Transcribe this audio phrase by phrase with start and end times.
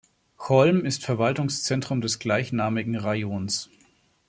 [0.35, 3.69] Cholm ist Verwaltungszentrum des gleichnamigen Rajons.